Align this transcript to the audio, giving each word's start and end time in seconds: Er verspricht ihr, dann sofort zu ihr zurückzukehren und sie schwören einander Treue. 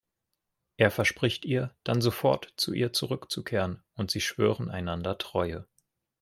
Er 0.77 0.89
verspricht 0.89 1.45
ihr, 1.45 1.75
dann 1.83 2.01
sofort 2.01 2.51
zu 2.57 2.73
ihr 2.73 2.91
zurückzukehren 2.91 3.83
und 3.93 4.09
sie 4.09 4.19
schwören 4.19 4.71
einander 4.71 5.19
Treue. 5.19 5.67